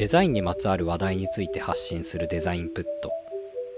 [0.00, 3.12] デザインにまつわる話題について発信するデザインプット。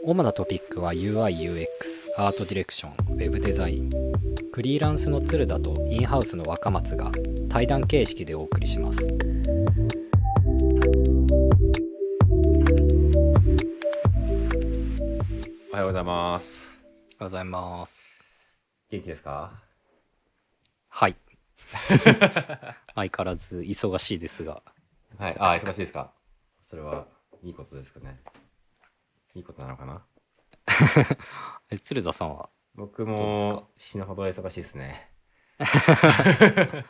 [0.04, 1.66] 主なトピックは UIUX
[2.16, 3.90] アートディレクションウェブデザイン。
[4.52, 7.10] フリーランスの鶴田とインハウスの若松が
[7.48, 9.04] 対談形式でお送りします。
[15.72, 16.78] おはようございます。
[16.78, 18.16] おはようございます。
[18.92, 19.50] 元気ですか？
[20.88, 21.16] はい。
[22.94, 24.62] 相変わらず忙しいですが
[25.18, 25.36] はい。
[25.38, 26.12] あ、忙しいですか？
[26.60, 27.06] それは
[27.42, 28.20] いいことですかね。
[29.34, 30.04] いいことなのかな？
[31.70, 32.50] え鶴田さんは？
[32.74, 35.10] 僕も死ぬほど忙しいですね。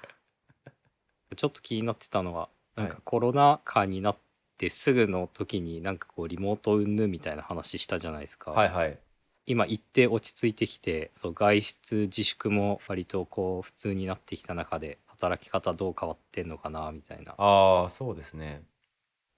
[1.37, 4.19] ちょっと気になってたのはなんかはいコロナ禍になっ
[4.59, 8.99] てすぐの時になんかこうリモート云々みたいな話したじゃないですか、はいはい。
[9.47, 18.63] 今行って落ち着いてきてそう外出自粛も割とこう普通になってきた中で働き方どう変わってんのかなみたいなああ、そうですね。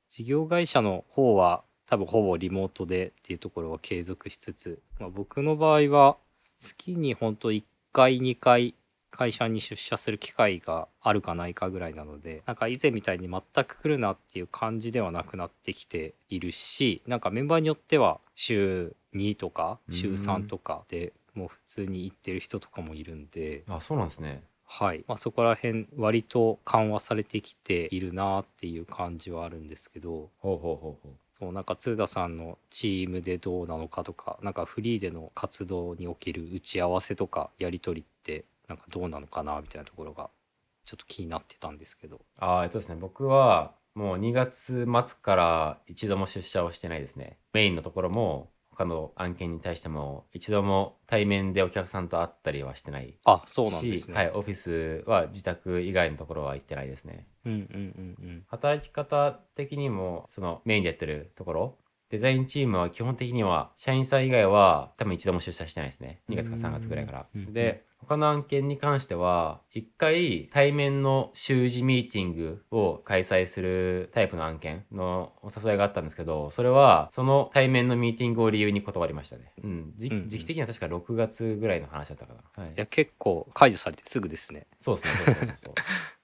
[0.09, 6.17] 事業会社の方は多分ほぼリモートでっていうところは継続しつつ、まあ、僕の場合は
[6.59, 8.75] 月に本当1回2回
[9.11, 24.43] 会社に出社する機会があるかないかぐらいなのでなんか以前みたいに全く来るなっていう感じではなくなってきているしなんかメンバーによっては週2とか週3とかでもう普通に行ってる人とかもいるんで、あ、そうなんですね。
[24.77, 31.13] はいまあ、そこら辺割と緩和されてきているなっていう感じはあるんですけどほうほうほうほう。
[31.39, 40.29] そうなんか鶴田さんのチームでどうなのかとかなんかフリーでの活動における打ち合わせとかやり取りってなんかどうなのかなみたいなところが
[40.85, 47.39] ちょっと気になってたんですけどあーえっとですね、僕はもう2月末から一度も出社をしてないですね。
[47.53, 57.27] メインのところも他の案件に対しても一度も対面でお客さんと会ったりはしてないあそうなんですね、しはい、オフィスは自宅以外のところは行ってないですね。
[57.45, 61.79] うんうんうん働き方的にもそのメインでやってるところ
[62.11, 66.21] デザインチームは基本的には社員さん以外は多分一度も出社してないですね。
[66.29, 67.27] 2月か3月ぐらいから。
[67.35, 67.53] うん。
[67.53, 79.53] で他の案件に関しては一回対面の週次ミーティングを開催するタイプの案件のお誘いがあったんですけどそれはその対面のミーティングを理由に断りましたね。
[79.63, 79.93] うん。
[79.97, 80.29] じうんうん。
[80.29, 82.73] 時期的には確か6月ぐらいの話だったかな、はい。
[82.73, 84.67] いや結構解除されてすぐですね。
[84.79, 85.75] そうですねそうそうそうそう。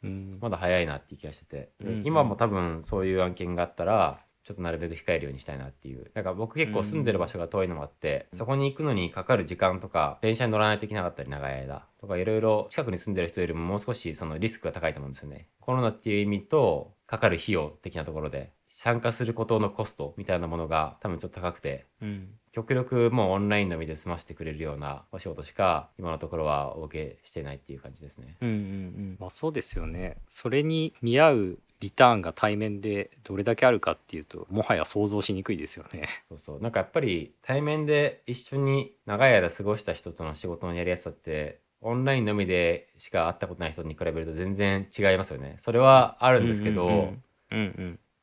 [0.04, 0.38] うん。
[0.40, 2.06] まだ早いなっていう気がしてて、でうんうん。
[2.06, 6.10] 今も多分そういう案件があったらちょっとなるべく控えるようにしたいなっていう。
[6.14, 15.48] なんか僕結構住んでる場所が遠いのもあって、そこに行くのにかかる時間とか電車に乗らないといけなかったり長い間とかいろいろ近くに住んでる人よりももう少しそのリスクが高いと思うんですよね。
[15.60, 22.28] コロナっていう意味とかかる費用的なところで参加することのコストみたいなものが多分ちょっと高くてうん。
[22.52, 28.36] 極力もうオンラインのみで済ませてくれるようなお仕事しか今のところはお受けしてないっていう感じですね。
[28.40, 29.16] うんうんうん。
[29.20, 30.16] まあそうですよね。
[30.28, 36.08] それに見合うリターンが対面でどれだけあるかっていうともはや想像しにくいですよね。
[36.28, 36.60] そうそう。
[36.60, 45.54] なんかやっぱり対面で一緒に長い間過ごした人との仕事のやりやすさってオンラインのみでしか会ったことない人に比べると全然違いますよね。
[45.58, 47.14] それはあるんですけど、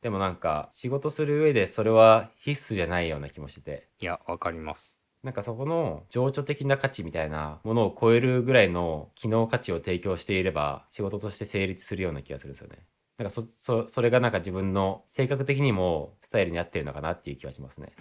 [0.00, 3.88] でもなんか仕事する上でそれは必須じゃないような気もしてて。
[4.00, 5.00] いやわかります。
[5.24, 12.78] なんかそこの情緒的な価値みたいなものを超えるぐらいの機能価値を提供していれば仕事として成立するような気がするんですよね。
[13.18, 17.92] なんかそそそれがなんか自分の性格的にもスタイルに合ってるのかなっていう気はしますね。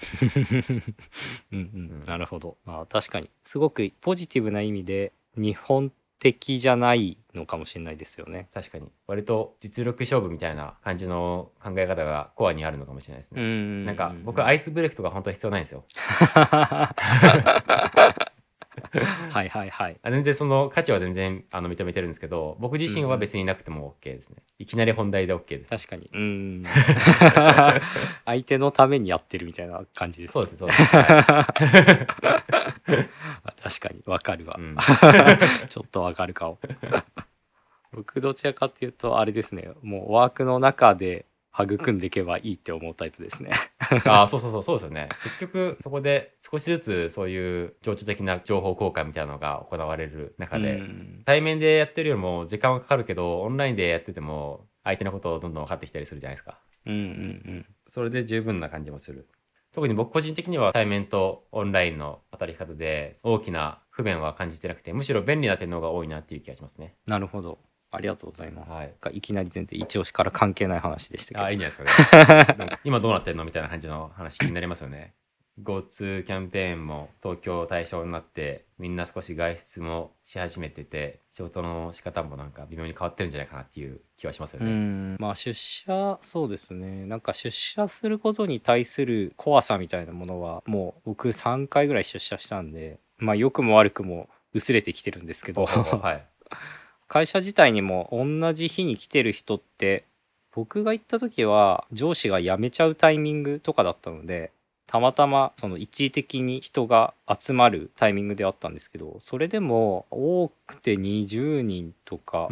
[1.52, 1.62] うんう
[2.04, 8.48] ん、なるほど、まあ、確かにすごくポジティブな意味で日本的じゃないのかもしれないですよね。
[8.54, 13.42] 確かに割と実力勝負みたいな感じの考え方がコアにあるのかもしれないですね。
[13.42, 15.84] んなんか僕アイスブレイクとか本当は必要ないんですよ。
[19.30, 19.98] はいはいはい。
[20.02, 24.38] あ全然その価値は全然あの認めてるんですけど僕自身は別になくても OK ですね。
[24.60, 25.70] いきなり本題で OK です。
[25.70, 26.10] 確かに。
[26.14, 26.64] うん。
[28.26, 30.84] 相手のためにやってるみたいな感じです、そうですそうです。
[30.84, 32.38] はい
[33.62, 34.78] 確かにわかるわ、うん
[35.68, 36.60] ちょっとわかるかも。
[37.92, 41.26] 僕どちらかっていうとあれですねもうワークの中で
[41.64, 43.52] 育んでいけばいいって思うタイプですね。
[44.06, 45.10] ああそうそうそうそうですよね。
[45.24, 51.22] 結局そこで少しずつそういう情緒的な情報交換みたいなのが行われる中で、うん。
[51.26, 56.60] 対面でやってるよりも時間はかかるけどオンラインでやってても相手のことをどんどん分かってきたりするじゃないですか。
[56.86, 59.28] うんうんそれで十分な感じもする。
[59.74, 66.96] 特に僕個人的には対面とオンラインの働き方で大きな不便は感じてなくてむしろ便利な点の方が多いなっていう気がしますね。
[67.06, 67.60] なるほど。
[67.92, 68.74] ありがとうございます。
[68.74, 71.42] はいい、きなり全然一押しから関係ない話でしたけど。
[71.42, 75.14] ああいいんじゃないですかね 今どうなってんのみたいな感じの話気になりますよね
[75.64, 84.72] GoTo キャンペーンも東京対象になってみんな少し外出もし始めてて仕事の仕方もなんか微妙に変わってるんじゃないかなっていう気はしますようね。
[84.72, 96.28] んまあ出社そうですねなんか出社することに対する怖さみたいなものはもう僕3回ぐらい出社したんでまあ良くも悪くも薄れてきてるんですけどはい。
[97.08, 100.06] 会社自体にも同じ日に来てる人って
[100.52, 104.52] 僕が行った時は上司が辞めちゃうタイミングとかだったので
[104.88, 112.48] たまたまその一時的に人が集まるタイミングであったんですけどそれでも多くて20人とか、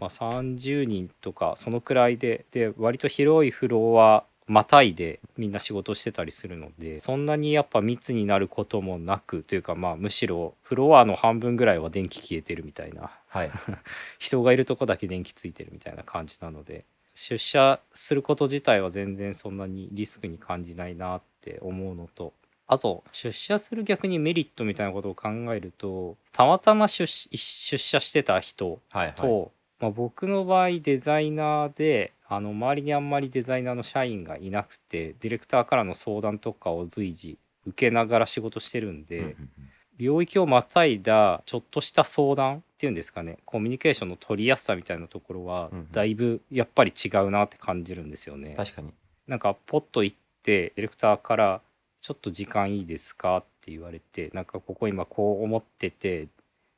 [0.00, 13.50] まあ、30人とかそのくらいでで割と広いフロアまたいでみんな仕事してたりするのでそんなにやっぱ密になることもなくというかまあむしろフロアの半分ぐらいは電気消えてるみたいなはい。
[14.18, 22.32] 人がいるとこだけ電気ついてるみたいな感じなので出社すること自体は全然そんなにリスクに感じないなって思うのと
[22.66, 29.06] あと出社する逆にメリットみたいなことを考えるとたまたま出出社してた人はい。
[29.08, 29.14] はい。
[29.16, 39.36] と、まあ、僕の場合デザイナーであの周りにあんまりデザイナーの社員がいなくてディレクターからの相談とかを随時受けながら仕事してるんで、
[39.96, 48.54] 領域をまたいだちょっとした相談っていうんですかねコミュニケーションの取りやすさみたいなところはだいぶやっぱり違うなって感じるんですよね。
[48.56, 48.92] 確かに。
[49.26, 51.60] なんかポッと行ってディレクターから
[52.02, 56.28] 「ちょっと時間いいですか?」って言われてなんかここ今こう思ってて。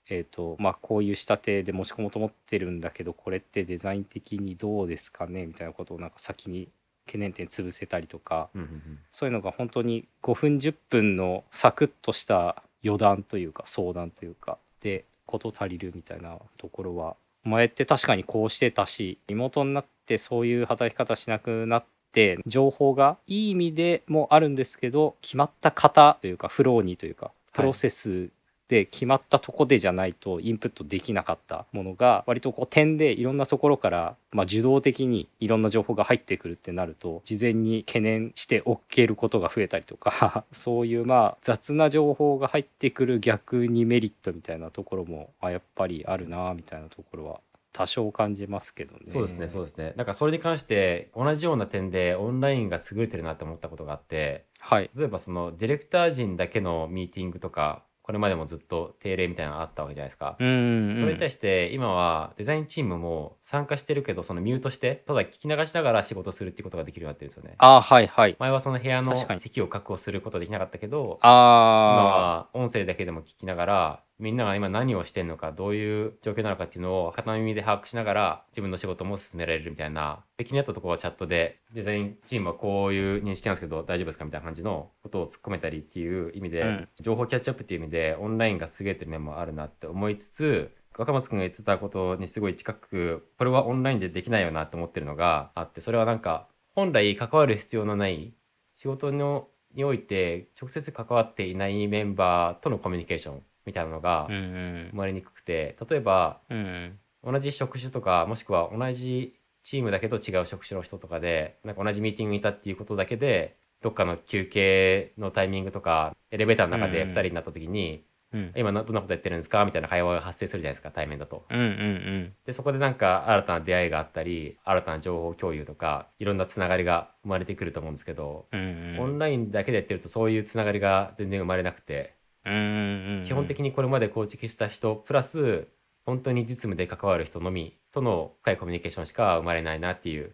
[0.09, 5.47] えーとまあ、こういう仕立てで持ち込もうと思ってるんだけどこれってデザイン的にどうですかね？
[5.47, 6.69] みたいなことをなんか先に
[7.07, 8.49] 懸念点潰せたりとか。
[8.55, 8.99] うんうんうん。
[9.11, 28.31] そういうのが本当に5分10分のサクッとした余談というか相談というかで事足りるみたいなところは前って確かにこうしてたしリモートになってそういう働き方しなくなって情報がいい意味でもあるんですけど決まった型というかフローにというかプロセス
[28.69, 47.41] で決まったとこでじゃないとインプットできなかったものが割とこう点でいろんなところから、まあ、受動的にいろんな情報が入ってくるってなると事前に懸念しておけることが増えたりとか そういうまあ雑な情報が入ってくる逆にメリットみたいなところもあやっぱりあるなみたいなところは
[47.77, 49.01] 多少感じますけどね。
[49.09, 49.93] そうですね、そうですね。
[49.97, 60.37] なんかそれに関して同じような点でオンラインが優れてるなって思ったことがあって、はい例えばそのディレクター陣だけのミーティングとか、これまでもずっと定例みたいなのあったわけじゃないですか。
[60.39, 67.57] うんそれに対して今はデザインチームも参加してるけどそのミュートしてただ聞き流しながら仕事するっていうことができるようになってるんですよね。
[67.59, 86.89] あはいはい前はその部屋の席を確保することできなかったけどあ今あは音声だけでも聞きながらみんなが今何をしてるのかどういう状況なのかっていうのを片耳で把握しながら自分の仕事も進められるみたいな敵にあったところはチャットでデザインチームはこういう認識なんですけど大丈夫ですかみたいな感じのことを突っ込めたりっていう意味で、うん。
[87.01, 98.33] 情報キャッチアップっていう意味でオンラインが優れてる面もあるなって思いつつ若松君が言ってたことにすごい近くこれはオンラインでできないよなって思ってるのがあってそれはなんか本来関わる必要のない
[98.77, 104.89] 仕事のにおいて直接関わっていないメンバーとのコミュニケーションみたいなのがうんうん。
[104.93, 109.35] 生まれにくくて例えばうん同じ職種とかもしくは同じ
[109.65, 118.53] チームだけど違う職種の人とかでなんか同じミーティングにいたっていうことだけでどっかの休憩のタイミングとかエレベーターの中でうん2人になった時に、うん。
[118.57, 119.65] 今などんなことやってるんですか？
[119.65, 121.47] みたいな会話が発生するじゃないですか対面だと。
[121.51, 129.01] うんうんでそこでなんか新たな出会いがあったり新たな情報共有とかいろんなつながりが生まれてくると思うんですけど、うんうん。
[129.01, 132.16] オンラインだけでやってるとそういうつながりが全然生まれなくて、うんうんうん
[132.47, 135.67] 基本的にこれまで構築した人プラス
[136.05, 140.33] 本当に実務で関わる人のみとの深いコミュニケーションしか生まれないなっていう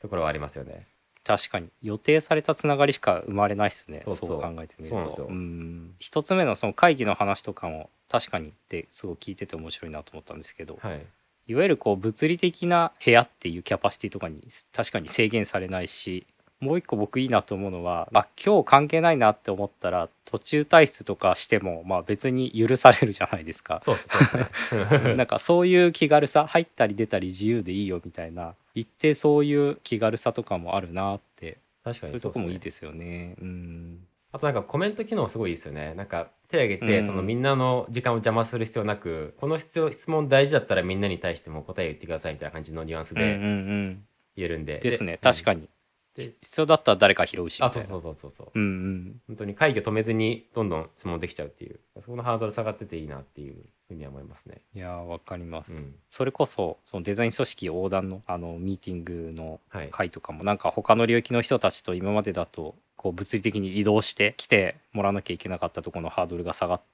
[0.00, 0.86] ところはありますよね。
[1.24, 1.68] 確かに。
[1.82, 4.02] 予定されたつながりしか生まれないですね。
[4.06, 4.40] そそう。
[4.40, 5.28] 考えてみると。
[5.98, 11.06] 一つ目のその会議の話とかも確かにってすごい聞いてて面白いなと思ったんですけど、はい、
[11.48, 16.26] いわゆるこう物理的な部屋っていうキャパシティとかに確かに制限されないし
[16.60, 23.80] もう一個僕いいなと思うのは、あ、今日関係ないなって思ったら途中退出とかしても、まあ、別に許されるじゃないですか。
[23.84, 25.14] そうですね。
[25.14, 33.36] なんかそういう気軽さ入ったり出たり自由でいいよみたいな一定そういう気軽さとかもあるなって確かそういうとこもいいですよね。
[33.40, 33.98] うん。
[34.32, 35.94] あとなんかコメント機能すごいいいですよね。
[35.94, 44.04] なんか手挙げて、うんそのみんなの時間を邪魔する必要なく、この質質問大事だったらみんなに対しても答え言ってくださいみたいな感じのニュアンスでうんうんうん。
[44.36, 44.80] 言えるんで。
[44.80, 45.18] ですね。
[45.22, 45.68] 確かに。
[46.22, 46.28] に。
[46.28, 47.88] で必要だったら誰か拾うしみあ、たいうな。
[47.90, 48.50] そそうそうそうそう。
[48.54, 49.20] うんうん。
[49.28, 53.56] 本当に会議を止めずにどんどん質問できちゃうっていう、そこのハードル下がってていいなっていう
[53.88, 54.60] ふうには思いますね。
[54.74, 59.88] いやーわかります、うんそれこそそのデザイン組織横断のあのミーティングのはい。
[59.90, 66.84] 会とかもなんか他の領域の人たちと今までだとこう物理的に移動して来てもらわなきゃいけなかったところのハードルが下がって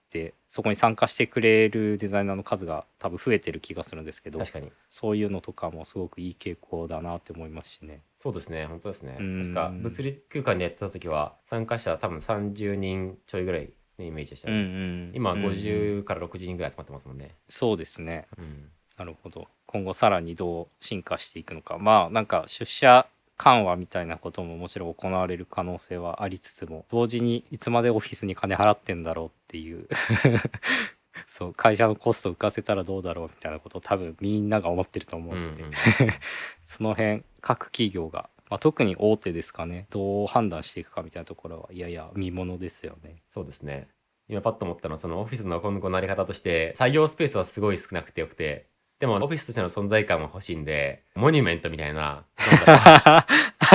[0.49, 4.71] そこに参加してくれるデザイナーの数が多分増えてる気がするんですけど確かに。
[4.89, 8.03] そういうのとかもすごくいい傾向だなって思いますしね。
[8.21, 8.67] そうですね。
[8.67, 9.17] 本当ですね。
[9.19, 9.43] うん。
[9.43, 14.65] 確か物理空間でやってた時は参加者多分30人ちょいぐらいのイメージでしたうんうね、
[15.11, 18.27] ん、今うん50から60人ぐらい集まってますもんね、そうですね。
[18.39, 18.71] うん。
[18.97, 19.49] なるほど。
[19.67, 21.79] 今後さらにどう進化していくのか。
[21.79, 29.87] まあなんか出社緩和みたいなことももちろん行われる可能性はありつつも同時にいつまでオフィスに金払ってんだろうっていう。
[31.29, 35.73] そう会社のコスト浮かせたらどうだろうみたいなことを多分みんなが思ってると思ううんので、うん
[36.65, 39.87] その辺各企業が、まあ、特に大手ですかね。
[39.91, 43.23] どう判断していくかみたいなところはいやいや見ものですよね。
[43.31, 43.89] そうですね。
[44.29, 48.67] 今パッと思ったのはそのオフィスの今後のあり方として作業スペースはすごい少なくてよくて。
[49.01, 52.25] でもオフィスとしての存在感も欲しいんでモニュメントみたいな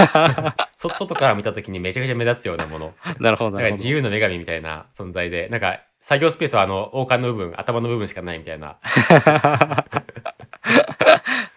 [0.75, 3.75] 外から見た時にめちゃくちゃ目立つようなものなるほどなるほど。
[3.75, 8.77] 自由の女神みたいな存在でなんか作業スペースはあの王冠の部分頭の部分しかないみたいな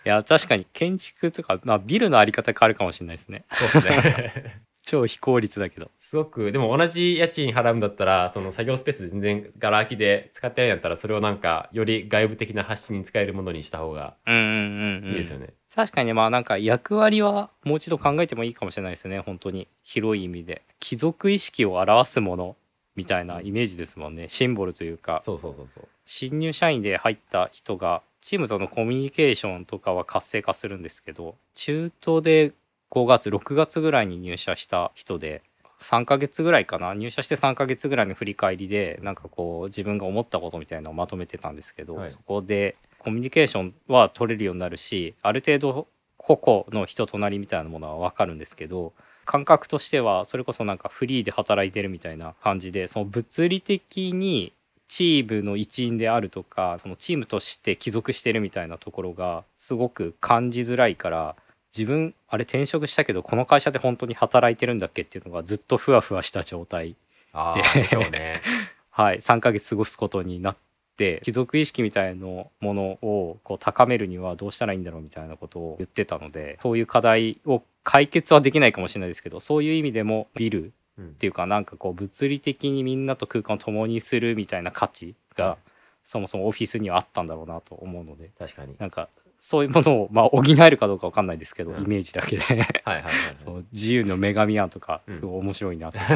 [0.05, 3.45] いや確かに建築とか、まあ、ビルのあり方変わるかもしれないですね。
[3.51, 5.91] そうですね超非効率だけど。
[5.97, 15.55] すごくでも同じ家賃払うんだったらその作業スペース全然ガラ空きで使ってないんだったらそれをなんかより外部的な発信に使えるものにした方がうんうんうん、うん。
[15.75, 19.69] 確かにまあなんか役割はもう一度考えてもいいかもしれないですね本当に。
[19.83, 20.63] 広い意味で。
[20.81, 22.57] 貴族意識を表すもの
[22.95, 24.29] みたいなイメージですもんね。
[24.29, 25.23] シンボルというか。
[25.25, 25.89] そうそうそうそう。
[26.05, 32.53] 新入社員で入った人がチームとのコミュニケーションとかは活性化するんですけど中途で
[32.91, 35.43] 5月6月ぐらいに入社した人で
[35.81, 36.95] 3ヶ月ぐらいかな？
[36.95, 42.11] 入社して3ヶ月ぐらいの振り返りでなんかこう自分が思ったことみたいなのをまとめてたんですけど、はい。
[42.11, 48.93] そこでコミュニケーションは取れるようになるしある程度個々の人となりみたいなものは分かるんですけど
[49.25, 54.53] 感覚としてはそれこそなんかフリーで働いてるみたいな感じでその物理的に
[54.89, 61.35] チームの一員であるとかそのチームとして帰属してるみたいなところがすごく感じづらいから
[61.77, 66.97] 自分あれ転職したけどこの会社で本当に働いてるんだっけっていうのがずっとふわふわした状態
[67.33, 68.43] あでね。
[68.91, 70.57] はい、3ヶ月過ごすことになっ
[71.03, 81.07] て貴族意識みたいなものをこう高めるにはどうしたらいいんだろうみたいなことを言ってたのでそういう課題を解決はできないかもしれないですけどそういう意味でもビルうん。
[81.07, 85.57] っていうかなんかこう物理的にみんなと空間を共にするみたいな価値が
[86.05, 88.77] そもそもオフィスにはあったんだろうなと思うので確かに。
[88.79, 89.09] なんか
[89.41, 91.85] そういうものをまあ補えるかどうかわかんないですけど、うん。
[91.85, 92.43] イメージだけで。
[92.43, 95.15] はいはいはいそう自由の女神案とかうん。
[95.15, 95.99] すごい面白いなと、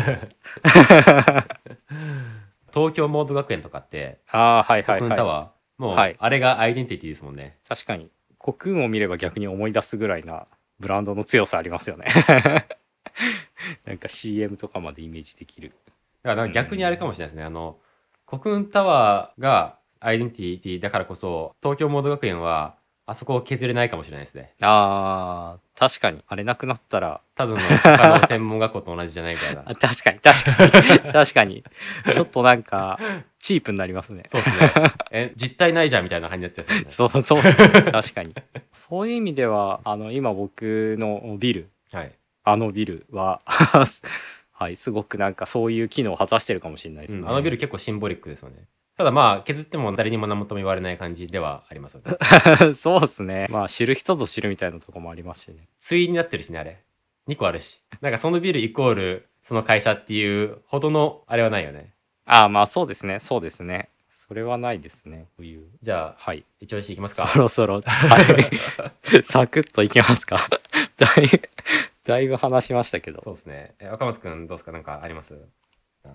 [2.77, 5.17] 東京モード学園とかってああはいはいはい。
[5.17, 5.83] タワー？
[5.83, 6.17] もうはい。
[6.19, 7.57] あれがアイデンティティですもんね。
[7.67, 8.11] 確かに。
[8.39, 10.47] 国運を見れば逆に思い出すぐらいな
[10.79, 12.07] ブランドの強さありますよね。
[13.87, 15.73] なんか CM とかまでイメージできる。
[16.23, 17.79] だから逆にあれかもしれないですね、あの
[18.27, 22.75] 国運タワーがアイデンティティだからこそ東京モード学園は
[23.09, 24.53] あそこを削れないかもしれないですね。
[24.63, 26.23] あー確かに。
[26.27, 27.21] あれなくなったら。
[27.37, 31.13] 多分 の他の専門学校と同じじゃないみたいなあ確かに確かに。
[31.13, 31.65] 確かに。
[32.13, 32.99] ちょっとなんか
[33.39, 34.25] チープになりますね。
[34.27, 34.73] そうですね。
[35.13, 36.87] え実体ないじゃんみたいな感じになっちゃうね。
[36.91, 37.53] そうそうね。
[37.93, 38.35] 確かに。
[38.73, 41.71] そういう意味ではあの今僕のビル。
[41.93, 42.13] はい。
[42.43, 43.41] あのビルは
[44.53, 48.65] はいすごくなんかそういう機能を果たしてるかもしれないですね、うんあのビル結構シンボリックですよね
[48.97, 52.73] ただまあ削っても誰にも何もとも言われない感じではありますよね。
[52.75, 53.47] そうですね。
[53.51, 55.69] まあ知る人ぞ知るみたいなとこもありますしね。
[55.87, 56.79] 対になってるしねあれ。
[57.29, 57.83] 2個あるし。
[58.01, 61.93] なんかそのビルイコールその会社っていうほどのあれはないよね。
[62.25, 63.21] ああまあそうですね。
[63.21, 63.91] そうですね。
[64.11, 65.27] それはないですね。
[65.37, 66.45] こういうじゃあはい。
[66.61, 67.27] 一押しいきますか。
[67.27, 67.83] そろそろ。
[67.83, 68.21] は
[69.13, 69.23] い。
[69.25, 70.49] サクッといきますか。
[70.97, 71.41] だいぶ
[72.05, 73.21] だいぶ話しましたけど。
[73.23, 73.75] そうですね。
[73.79, 74.73] え若松くんどうですか？
[74.73, 75.37] なんかあります？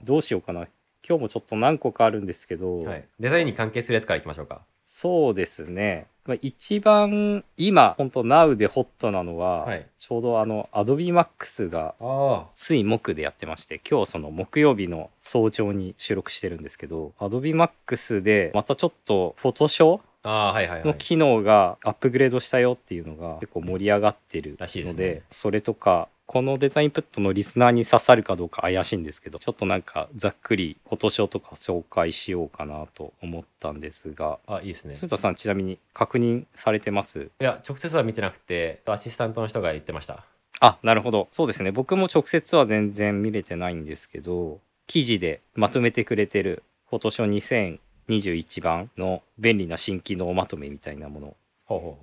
[0.03, 0.67] どうしようかな
[1.07, 4.61] 今日もちょっと何個かあるんですけど、はい、デザインに関係するやつからいきましょうか。
[4.85, 9.87] そうですね、まあ、一番今本当 Now でホットなのは、はい。
[9.97, 20.87] ちょうどあの AdobeMax があ水木でやってまして今日その木曜日の早朝に収録してるんですけど AdobeMax でまたちょっとフォトショーあ、はいはいはい。
[20.87, 25.21] の機能がアップグレードしたよっていうのが結構盛り上がってるらしいですのでね。
[25.31, 34.95] それとかこのデザインプットのリスナーに刺さるかどうか怪しいんですけどちょっとなんかざっくりフォトショーとか紹介しようかなと思ったんですがあ、いいですね。
[34.95, 37.23] 鶴田さんちなみに確認されてます？
[37.41, 40.23] いや、直接は見てなくて、アシスタントの人が言ってました。
[40.61, 47.77] あなるほどそうですね僕も直接は全然見れてないんですけど記事でまとめてくれてるフォトショー
[48.19, 51.35] 2021版の便利な新機能まとめみたいなもの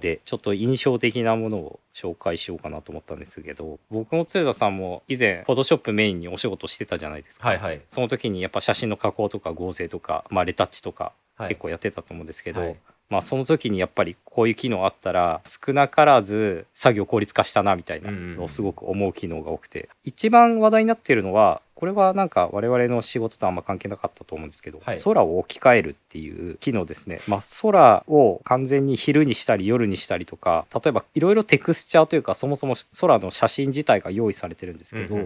[0.00, 7.80] でちょっと印象的なものを紹介しようかなと思ったんですけど僕も鶴田さんも以前フォトショップメインにお仕事してたじゃないですか、はいはい。
[7.90, 11.50] その時にやっぱ写真の加工とか合成とか、まあ、レタッチとかはい。
[11.50, 12.76] 結構やってたと思うんですけど、はい
[13.10, 19.88] まあその時にやっぱりこういう機能あったら少なからず作業効率化したなみたいなのをすごく思う機能が多くて。
[20.04, 25.00] 一番話題になっているのはこれはなんか我々の仕事とあんま関係なかったと思うんですけど、はい。
[25.00, 35.16] 空を置き換えるっていう機能ですね、まあ、空を完全に昼にしたり夜にしたりとか例えばいろいろテクスチャーというかそもそも空の写真自体が用意されてるんですけど、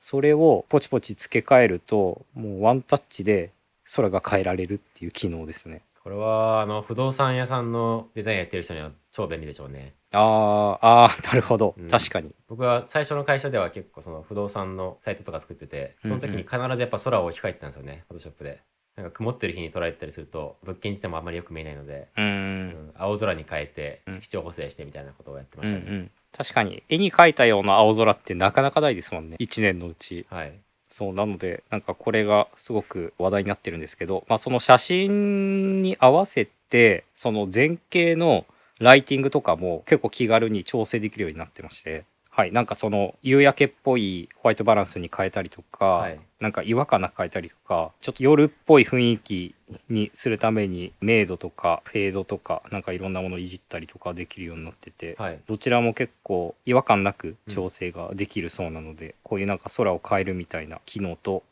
[0.00, 3.52] それをポチポチ付け替えるともうワンタッチで
[3.94, 5.82] 空が変えられるっていう機能ですね。
[6.04, 9.94] これはあの不動産屋さんのデザインやってる人には超便利でしょうね。
[10.12, 11.88] あーあー なるほど、うん。
[11.88, 12.34] 確かに。
[12.46, 18.60] 僕は最初の会社では結構その不動産のサイトとか作っててその時に必ずやっぱ空を置き換えてたんですよねフォトショップで。
[18.96, 22.68] なんか曇ってる日に撮られてたりすると物件にしてもあんまりよく見えないので、うーうん。
[22.68, 24.14] ん青空に変えてうん。
[24.16, 29.36] 色調補正してみたいなことをやってまうんうしたね、ん確かに絵に描いたような青空ってなかなかないですもんね。
[29.40, 30.26] 1年のうち。
[30.28, 30.52] はい
[30.94, 38.46] そうなのでなんかこれがすごく話題になってるんですけど、まあ、その写真に合わせてその前景の
[38.78, 42.04] ライティングとかも結構気軽に調整できるようになってまして。
[42.36, 46.18] はいなんかその夕焼けっぽいホワイトバランスに変えたりとか、はい。
[46.40, 49.54] なんか違和感なく変えたりとかちょっと夜っぽい雰囲気
[49.88, 55.38] にするために明度とかフェードとかなんかいろんなものをいじったりとかできるようになってて、はい。
[55.46, 61.44] どちらも結構違和感なく調整ができるそうなので、こういうなんか空を変えるみたいな機能と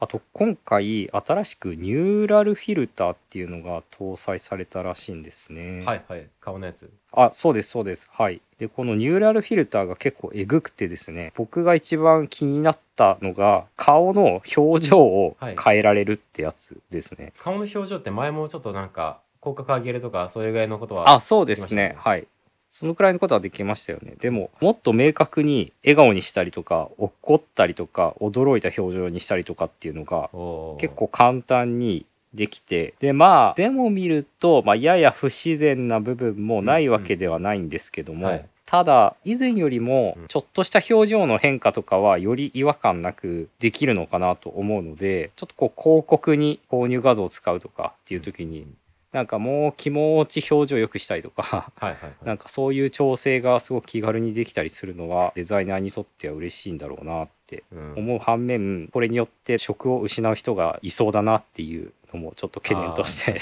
[0.00, 5.84] あと今回新しくニューラルフィルターっていうのが搭載されたらしいんですね。
[5.84, 6.26] はいはい。
[6.40, 6.90] 顔のやつ。
[7.12, 8.08] あそうですそうです。
[8.10, 8.40] はい。
[8.58, 21.94] でこのニューラルフィルターが結構えぐくてですね僕が一番気になったのが顔の表情を変えられるってやつですね、顔の表情って前もちょっとなんか広角上げるとかそういうぐらいのことはあそうですね。
[21.98, 22.26] はい
[22.70, 24.14] そのくらいのことはできましたよね。
[24.20, 30.30] でももっと明確に笑顔にしたりとか怒ったりとか驚いた表情にしたりとかっていうのが
[30.78, 38.32] 結構簡単にできてでまあでも見ると、まあ、やや不自然な部分もないわけではないんですけども、うん。
[38.32, 38.46] はい。
[38.66, 40.28] ただ以前よりもうん。
[40.28, 48.68] ちょっとした表情の変化とかはより違和感なくできるのかなと思うのでちょっとこう広告に購入画像を使うとかっていう時に
[49.12, 57.94] なんかもう気持ち表情良くしたりとかはいなんかそういう調整がすごく気軽にできたりするのはデザイナーにとっては嬉しいんだろうなってうん。
[57.96, 63.36] 思う反面これによって職を失う人がいそうだなっていうのもちょっと懸念として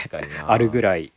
[0.46, 1.12] あ るぐらい。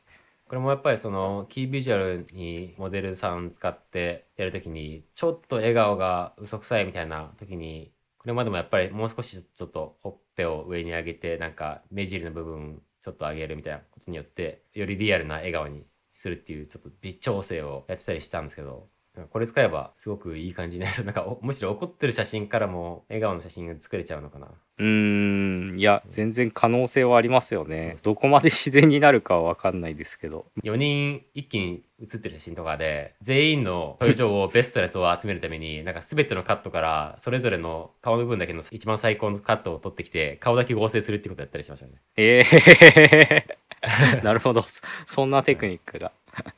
[0.48, 18.90] これもやっぱりそのキービジュアルにモデルさん使ってやるときにちょっと笑顔が嘘くさいみたいな時にこれまでもやっぱりもう少しちょっとほっぺを上に上げてなんか目尻の部分ちょっと上げるみたいなことによってよりリアルな笑顔にするっていうちょっと微調整をやってたりしたんですけど
[19.30, 24.48] これ使えばすごくいい感じになりそうなんかおむしろ怒ってる写真からも笑顔の写真が作れちゃうのかな。
[24.78, 25.80] うーん。
[25.80, 27.98] いや全然可能性はありますよね。
[28.04, 30.46] どこまで自然になるかは分かんないですけど。
[30.64, 41.94] 4人一気に写ってる写真とかで全員の表情をベストなやつを集めるためになんか全てのカットからそれぞれの顔の部分だけの一番最高のカットを取ってきて顔だけ合成するってことやったりしましたね。
[42.16, 43.58] ええ
[44.24, 44.62] なるほど。
[44.62, 46.12] そそんなテクニックが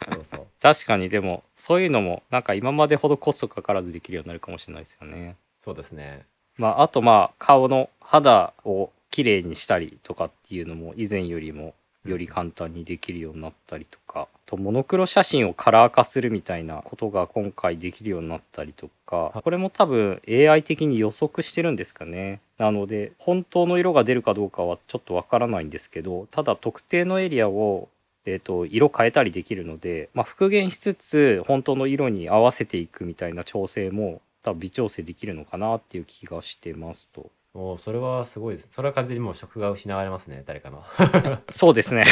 [0.08, 0.48] そうそう。
[0.62, 5.36] 確かにでもそういうのもなんか今までほどコストかからずできるようになるかもしれないですよね。
[5.60, 6.26] そうですね。
[6.58, 11.74] まあ、あとまあ顔の肌をきれいにしたりとかっていうのも以前よりも
[12.06, 22.42] より簡単にできるようになったりとか、あとモノクロ写真をカラー化するみたいなことが今回できるようになったりとかこれも多分 AI 的に予測してるんですかね。
[22.58, 27.90] なので本当の色が出るかどうかはちょっとわからないんですけどただ特定のエリアを
[28.26, 37.30] えー、と色変えたりできるので、まあ、復元しつつ本当の色に合わせていくみたいな調整も多分微調整できるのかなっていう気がしてますと。
[37.54, 40.84] もうそれはすごいですそれは完全にもう職が失われますね誰かの
[41.50, 42.04] そうですね。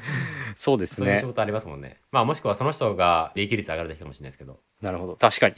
[0.54, 1.06] そうですね。
[1.06, 5.16] そういう仕事ありますもんねまあもしくはその人が利益率上がるだけかもしれないですけどなるほど。
[5.16, 5.54] 確かに。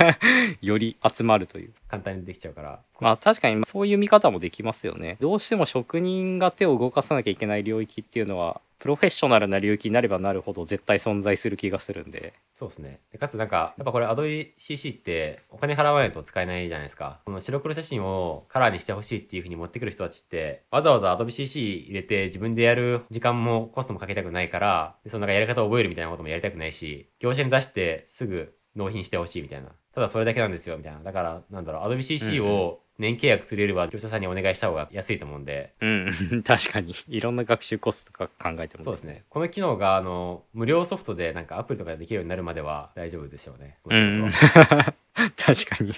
[0.66, 1.72] より集まるという。
[1.88, 5.18] 簡単にできちゃうからまあ確かにそういう見方もできますよね。
[5.20, 12.32] どうしても職人が手を動かさなきゃいけない領域っていうのは、プロフェッショナルな領域になればなるほど絶対存在する気がするんで。
[12.54, 13.00] そうですね。
[13.12, 17.20] でかつなんかやっぱこれ AdobeCC ってお金払わないと使えないじゃないですか。
[17.24, 29.68] この白黒写真をカラーにしてほしいっていうふうに持ってくる人たちってわざわざ AdobeCC 入れて自分でやる時間もコストもかけたくないからでそのなんかやり方を覚えるみたいなこともやりたくないし業者に出してすぐ納品してほしいみたいな。
[29.92, 31.00] ただそれだけなんですよみたいな。
[31.00, 35.72] だからなんだろう AdobeCC を年契約するよりは業者さんにお願いした方が安いと思うんで。
[35.80, 36.42] うん。
[36.44, 36.94] 確かに。
[37.08, 39.24] いろんな学習コストとか考えてもそうですね。
[39.30, 43.78] この機能があの無料ソフトでなんかアプリとかでできるようになるまでは大丈夫でしょうね。
[43.82, 44.30] そうん。
[45.36, 45.94] 確かに。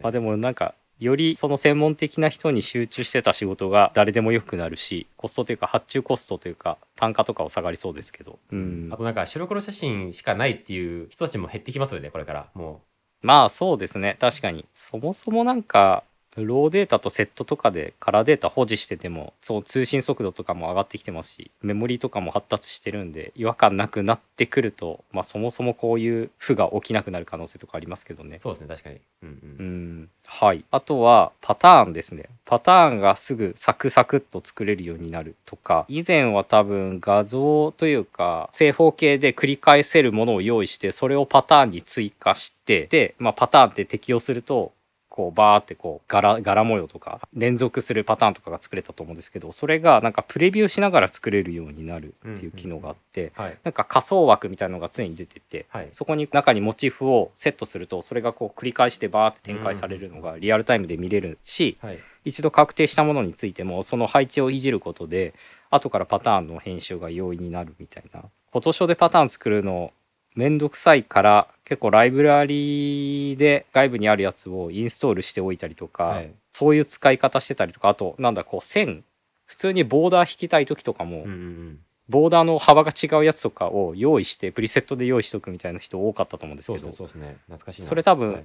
[0.00, 8.90] まあうんでもなんかよりその専門的な人に集中してた仕事が誰でもよくなるしコストというか発注コストというか単価とかを下がりそうですけど、うん。
[8.92, 12.48] あ、となんか白黒写真しかないっていう人たちも減ってきますよねこれから。
[12.54, 12.82] も
[13.22, 14.16] まあそうですね。
[14.20, 14.64] 確かに。
[14.74, 16.04] そもそもなんか
[16.46, 28.36] ローデータとセットとかでカラーデータ保持しててもそう通信速度とかも上がってきてますしメモリとかも発達してるんで違和感なくなってくると、まあ、そもそもこういう負が起きなくなる可能性とかありますけどね。
[28.36, 29.00] うそうですね確かに。
[29.22, 29.66] うんうん。
[29.66, 30.08] うん。
[30.26, 30.64] はい。
[30.70, 32.28] あとはパターンですね。
[32.48, 44.72] パターンがすぐサクサクっと作れるようになるとか以前は多分画像というか正方形で繰り返せるものを用意してそれをパターンに追加してで、まあ、パターンって適用すると
[45.18, 53.58] こうバーってこう柄柄模様とか連続するパターンとかが作れたと思うんですけどそれがなんかプレビューしながら作れるようになるっていう機能があってはい。
[53.64, 55.88] なんか仮想枠みたいなのが常に出ててはい。
[55.90, 61.98] そこに中にモチーフをセットするとそれがこう繰り返してバーって展開されるのがリアルタイムで見れるしはい。
[62.24, 65.34] 一度確定したものについてもその配置をいじることで
[65.68, 68.22] 後からパターンの編集が容易になるみたいな。
[68.52, 69.92] フォトショーでパターン作るの
[70.38, 76.30] めんどくさいから結構ライブラリで外部にあるやつをインストールしておいたりとか、はい。
[76.52, 79.02] そういう使い方してたりとかあとなんだこう線
[79.46, 81.78] 普通にボーダー引きたい時とかも、うんうんうん。
[82.08, 87.88] ボーダーの幅が違うやつとかを用意してプリセットで用意しとくみたいな人多かったと思うんですけどそうですね懐かしいな。
[87.88, 88.44] それ多分はい。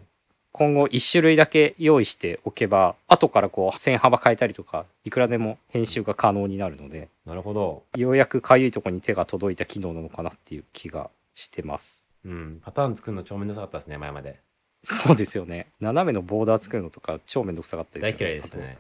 [0.52, 7.84] 今後1種類だけ用意しておけば後からこう線幅変えたりとかいくらでも編集が可能になるのでなるほど。
[7.96, 12.04] ようやくかゆいとこに手が届いた機能なのかなっていう気がしてます。
[12.26, 12.60] うん。
[12.64, 14.40] パターン作るの超めんどくさかったですね前まで。
[14.86, 15.68] そうですよね。
[15.80, 18.78] 斜めのボーダー作るのとか超めんどくさかったですよ大嫌いでしたね。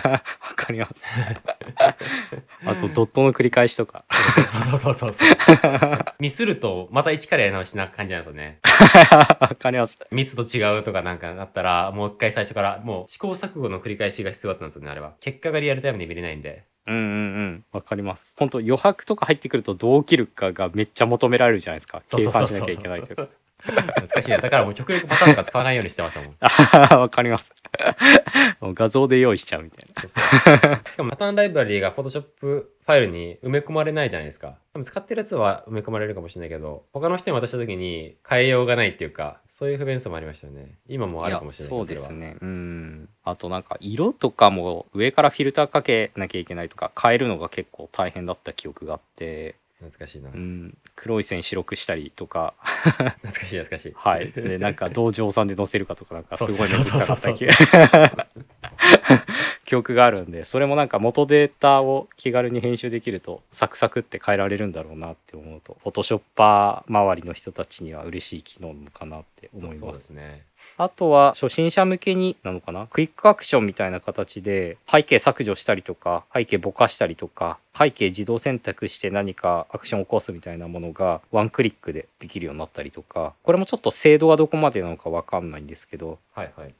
[0.00, 0.22] わ
[0.54, 1.04] かります。
[2.64, 4.04] あとドットの繰り返しとか。
[4.70, 5.28] そうそうそうそう
[6.20, 8.60] ミスるとまた一からやり直しな感じなんですよね。
[9.40, 9.98] わかります。
[10.12, 15.14] 密度違うとかなんかなったらもう一回最初からもう試行錯誤の繰り返しが必要だったんですよねあれは。
[15.20, 17.04] 結果がリアルタイムで見れないんでうんうんう
[17.42, 17.64] ん。
[17.72, 18.34] わかります。
[18.38, 22.02] 本当余白とか入ってくるとどう切るかがめっちゃ求められるじゃないですか。
[22.08, 23.28] 計算しなきゃいけないというか
[23.64, 24.38] 懐かしいな。
[24.38, 26.36] だからもう極力パターンとか使わないようにしてましたもん。
[27.00, 27.52] わかります。
[28.60, 30.02] もう画像で用意しちゃうみたいな。
[30.02, 30.90] そうそう。
[30.90, 34.56] しかもパターンライブラリーが Photoshop ファイルに埋め込まれないじゃないですか。
[34.72, 40.78] 多分使ってるやつは埋め込まれるかもしれないけど他の人に渡した時に変えようがないっていうかそういう不便さもありましたよね。
[40.88, 42.36] 今もあるかもしれないそうですね。
[42.40, 43.08] うん。
[43.24, 52.54] あとなんか色とかも上からフィルターかけなきゃいけないとか変えるのが結構大変だった記憶があって、懐かしいな、うん、黒い線白くしたりとか。
[52.62, 53.92] 懐かしい懐かしい。
[53.96, 54.30] はい。
[54.30, 58.40] でなんかどう乗算で載せるかとかなんかすごい面倒くさかった記
[59.70, 70.42] 記憶があるんでそれもなんか元データを気軽に編集できるとサクサクって変えられるんだろうなって思うとフォトショッパー周りの人たちには嬉しい機能かなって思いますね。
[70.76, 72.86] あとは初心者向けになのかな？
[72.88, 83.34] クイックアクションみたいな形で背景削除したりとか背景ぼかしたりとか背景自動選択して何かアクションを起こすみたいなものがワンクリックでできるようになったりとか。
[83.42, 86.74] これもちょっと精度はどこまでなのかわかんないんですけどはいはい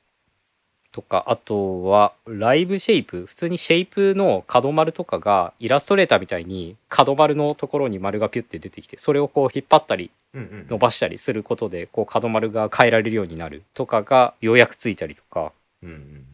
[0.92, 15.52] とかあとはライブシェイプ普通にシェイプの角丸とかがイラストレーターみたいに角丸のところに丸がピュッて出てきてそれをこう引っ張ったり伸ばしたりすることでこう角丸が変えられるようになるとかがようやくついたりとか。
[15.82, 16.24] うんうんうん。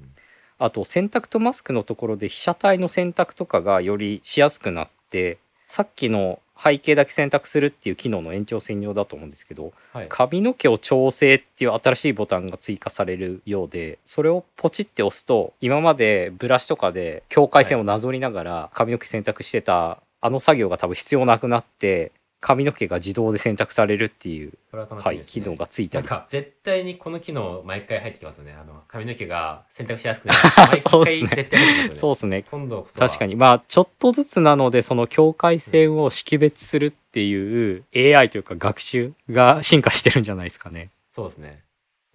[0.58, 5.38] あと選択とマスクのところで被写体の選択とかがよりしやすくなって
[5.68, 10.06] さっきの背景だけ選択するっていう機能の延長線上だと思うんですけどはい。
[10.08, 25.42] 髪の毛を調整っていう新しいボタンが追加されるようでそれをポチって押すと今までブラシとかで境界線をなぞりながら髪の毛選択してたあの作業が多分必要なくなって髪の毛が自動で選択されるっていう、これは楽しはい、みです、ね。
[25.42, 26.06] 機能がついたり。
[26.06, 28.52] なんか絶対にこの機能毎回入ってきますよね。
[28.52, 30.40] あの髪の毛が選択しやすくなる。
[30.70, 31.28] 毎 そうっすね。
[31.28, 31.94] 回絶対入ってきますよね。
[31.94, 32.42] そうですね。
[32.50, 33.08] 今度こそは。
[33.08, 33.36] 確かに。
[33.36, 40.90] まあちょっとずつなのでその境界線を識別するっていう AI というか学習が進化してるんじゃないですかね。
[41.10, 41.64] そうですね。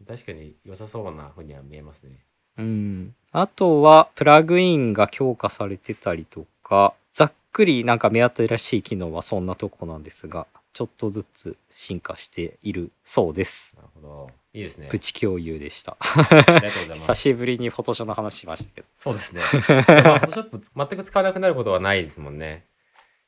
[0.08, 2.24] 確かに良さそうなふうには見えますね。
[2.58, 6.94] うん、あとはプラグインが強化されてたりとか
[7.52, 13.76] くりなんか目新しい機能はそんなとこなんですがちょっとずつ進化しているそうです。
[13.76, 15.98] なるほどいいですねプチ共有でした。
[16.00, 18.88] ありがとうございま久すしぶりにフォトショーの話しましたけど。
[18.96, 19.42] そうですね
[20.04, 22.66] まあ Photoshop 全く使わなくなることはないですもんね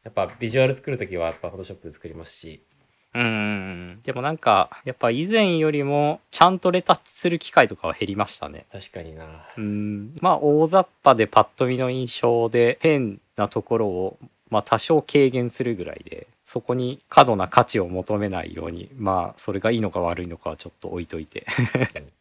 [0.04, 2.64] やっぱビジュアル作るときはやっぱ Photoshop で作りますし
[3.14, 8.66] うんでもなんかやっぱ以前よりもちゃんとレタッチする機会とかは減りましたね。
[8.72, 9.46] 確かにな。
[9.58, 10.14] うん。
[10.20, 14.18] まあ大雑把でパッと見の印象で変なところを
[14.50, 21.46] まあ多少軽減するぐらいでそこに過度な価値を求めないようにまあそれがいいのか悪いのかはちょっと置いといて。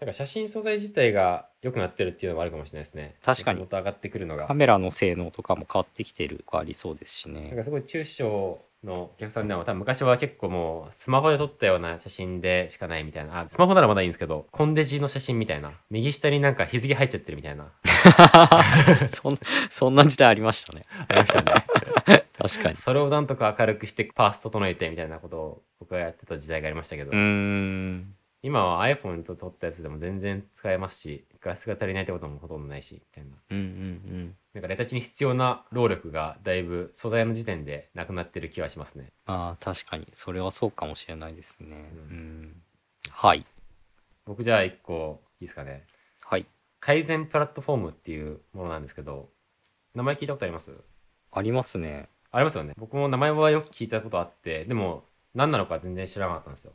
[0.00, 3.14] なんか写真素材自体が良くなってるっていうのもあるかもしれないですね。
[3.22, 3.60] 確かに。
[3.60, 4.46] もっと上がってくるのが。
[4.46, 7.48] カメラの性能とかも変わってきてるとかありそうですしね。
[7.48, 13.40] なんかすごい中小のお客さんでも多分昔は結構もうスマホで撮ったような写真でしかないみたいな。
[13.40, 15.72] あスマホならまだいいんですけどコンデジの写真みたいな。
[15.90, 17.72] 右下になんか日付入っちゃってるみたいな。
[19.08, 19.38] そん
[19.70, 20.82] そんな時代ありましたね。
[21.08, 21.64] ありましたね。
[22.36, 22.76] 確かに。
[22.76, 28.14] それをなんとか明るくしてパース整えてみたいなことを僕はやってた時代がありましたけど、うーん。
[28.42, 33.36] 今は iPhone と撮ったやつでも全然使えますし画質が足りないってこともほとんどないしみたいな。
[33.50, 39.12] うんうんなんかレタッチに必要な労力がだいぶ素材の時点でなくなってる気はしますね。
[39.24, 40.06] ああ確かに。
[40.12, 41.90] それはそうかもしれないですね。
[41.94, 42.42] ううん。
[42.42, 42.62] ん
[43.10, 43.46] はい。
[44.26, 45.84] 僕じゃあ一個いいですかね。
[46.24, 46.46] はい。
[46.80, 49.30] 改善プラットフォームっていうものなんですけど
[49.94, 50.72] 名前聞いたことあります？
[51.30, 52.08] ありますね。
[52.30, 52.74] ありますよね。
[52.76, 56.72] 僕も名前はよく聞いたことあってでも何なのか全然知らなかったんですよ。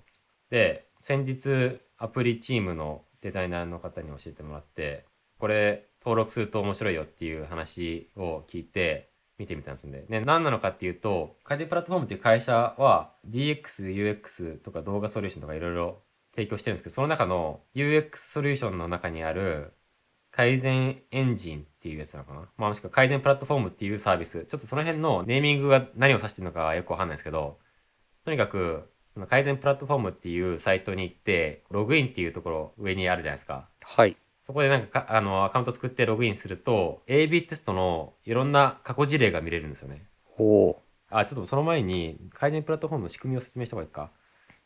[0.50, 5.06] で先日アプリチームのデザイナーの方に教えてもらって
[5.40, 10.06] これ登録すると面白いよっていう話を聞いて見てみたんですよね。
[10.10, 16.02] で何なのかっていうと改善プラットフォームっていう会社は DXUX とか動画ソリューションとかいろいろ
[16.36, 19.74] 提供してるんですけどその中の UX ソリューションの中にある
[20.32, 24.46] 改善エンジンっていうやつなのかな、まあ、もしくは改善プラットフォームっていうサービス。
[24.46, 27.58] ちょっとその辺のネーミングが何を指してるのかよくわかんないですけど
[28.24, 33.68] とにかくその改善プラットフォームっていうサイトに行ってログインっていうところ上にあるじゃないですか。
[33.82, 34.16] はい。
[34.48, 40.06] そこでなんかかあのアカウント作ってログインすると AB テストのいろんな過去事例が見れるんですよね。
[40.24, 44.10] ほあちょっとその前に改善プラットフォームの仕組みを説明した方がいいか。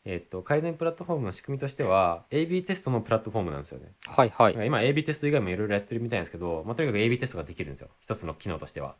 [0.04, 3.92] えっと改善プラットフォームの仕組みとしては AB テストのプラットフォームなんですよね。
[4.08, 4.66] うはいはい。
[4.66, 7.88] 今 AB テスト以外もいろいろやってるみたいなんですけど、まあ、とにかく AB テストができるんですよ。
[8.00, 8.94] 一つの機能としては。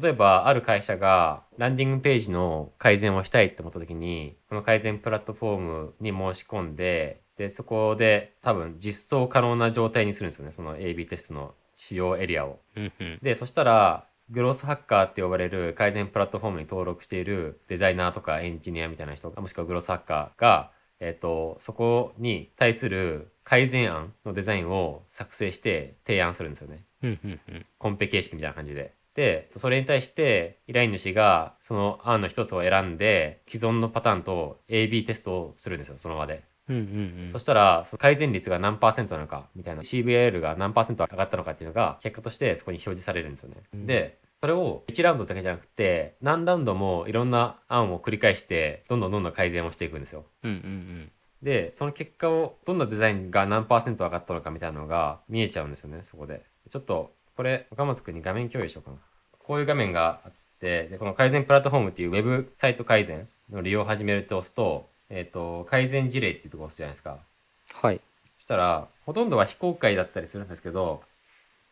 [0.00, 10.50] 例えばある会社がランディングページの改善をしたいって思った時にこの改善プラットフォームに申し込んででそこで多分実装可能な状態にするんですよね。
[10.50, 12.58] その AB テストの主要エリアを。
[12.76, 13.18] うんうん。
[13.22, 26.82] でそしたらグロースハッカーって呼ばれる改善プラットフォームに登録しているデザイナーとかエンジニアみたいな人もしくはグロースハッカーが、えっとそこに対する改善案のデザインを作成して提案するんですよね。
[27.04, 27.66] うんうんうん。
[27.78, 28.92] コンペ形式みたいな感じで。
[29.14, 36.44] でそれに対して依頼主がその案の一つを選んで既存のパターンと AB テストをするんですよその場で。
[36.68, 43.56] うんうんうんそしたらその改善率が何パーセントなのかみたいな CVIL が何パーセント上がったのかっていうのが結果としてそこに表示されるんですよね。
[43.74, 50.24] うんでそれを1ラウンドだけじゃなくて何ラウンドもいろんな案を繰り返してどんどんどんどん改善をしていくんですよ。
[50.44, 51.10] うんうん
[51.42, 56.42] でその結果をどんなデザインが何パーセント上がったのかみたいなのが見えちゃうんですよねそこで。
[56.70, 58.96] ちょっとこれ岡松君に画面共有しようかな。
[59.38, 67.18] こういう画面があってでこの改善プラットフォームっていうウェブサイト改善の利用を始めると押すと,、えー、と改善事例っていうところを押すじゃないですか。
[67.72, 68.00] はい。
[68.38, 71.02] そしたらほとんどは非公開だったりするんですけど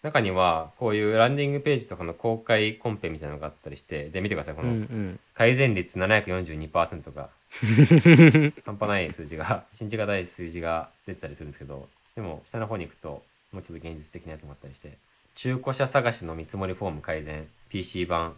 [0.02, 7.28] 中にはこういうランディングページとかの公開コンペみたいなのがあったりしてで見てくださいこのん改善率742%が
[8.64, 13.22] 半端ない数字が信じがたい数字が出てたりするんですけどでも下の方に行くと
[13.52, 14.96] もうちょっと現実的なやつもあったりして
[15.34, 18.36] 中古車探しの見積もりフォーム改善 PC 版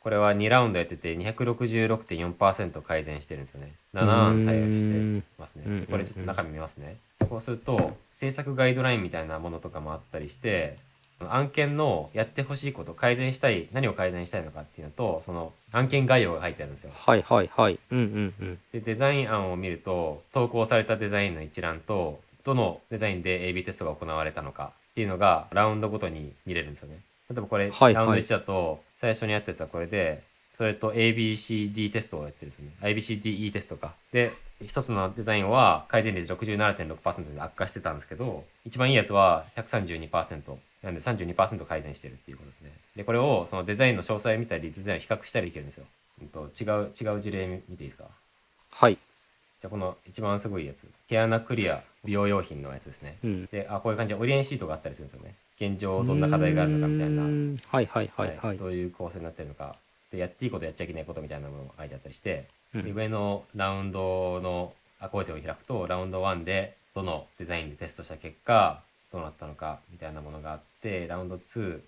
[0.00, 3.72] これは2ラウンドやってて266.4%改善してるんですよね。
[3.94, 4.66] 7案採用
[5.20, 5.86] してますね。
[5.90, 6.96] これちょっと中身見ますね。
[7.28, 10.76] こうすると制作ガイドラインみたいなものとかもあったりして
[11.28, 16.92] 案件のやってほしいこと改善したい何を改善したいのかっていうのとその案件概要が書いてあるんですよ。
[16.94, 17.78] はいはいはい。
[17.90, 18.58] うんうんうん。
[18.72, 27.00] でデザイン案を見ると投稿されたデザインの一覧とどのデザインで AB テストが行われたのかっていうのがラウンドごとに見れるんですよね。
[27.28, 27.94] 例えばこれ、はいはい。
[27.94, 32.70] ラウンド1だと最初にやったやつはこれでそれと ABCD テストをやってるんですね。
[32.82, 33.94] ABCDE テストか。
[34.12, 34.32] で
[34.62, 40.10] 一つのデザインは改善率67.6%で悪化してたんですけど一番いいやつは132%
[40.82, 42.72] なんで32%改善してるっていうことですね。
[42.94, 45.86] でこれをそのデザインの詳細を見たりデザインを比較したりできるんですよ、
[46.20, 48.04] うんと、違う違う事例見ていいですか？
[48.70, 48.98] はい。
[49.60, 50.86] じゃあこの一番すごいやつ。
[51.08, 53.18] 毛穴クリア美容用品のやつですね。
[53.22, 53.46] うん。
[53.46, 55.34] であこういう感じでオリエンシートがあったりするんですよね。
[55.60, 57.22] 現状どんな課題があるのかみたいな。
[57.22, 57.56] うーん。
[57.68, 58.56] はいはいはいはい。
[58.56, 59.76] どういう構成になってるのか。
[60.10, 62.84] でやっていいことやっちゃいけないことみたいなものが書いてあったりして、うん。
[62.84, 68.80] で上のラウンドのアコーディを開くとラウンド1でどのデザインでテストした結果
[69.12, 71.80] どうなったのかみたいなものがあってラウンド2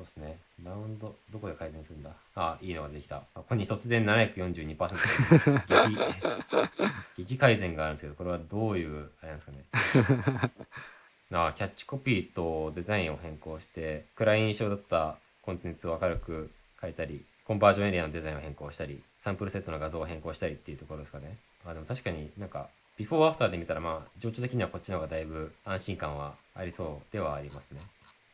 [0.00, 0.38] そうですね。
[0.64, 2.10] ラウンド、どこで改善するんだ？
[2.34, 3.16] あ、いいのができた。
[3.16, 4.76] あここに突然742%
[7.18, 10.52] 激激改善があるんですけど、これはどういう、あれなんですかね？
[11.32, 21.36] あキャッチコピーとデザインを変更して、暗い印象だったコンテンツを明るく変えたり、コンバージョンエリアのデザインを変更したり、サンプルセットの画像を変更したりっていうところですかね。
[21.66, 27.80] あでも確かになんか、ビフォーアフターで見たら、まあ、情緒的にはこっちの方がだいぶ安心感はありそうではありますね。